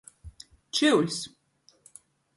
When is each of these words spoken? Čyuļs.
Čyuļs. 0.79 1.19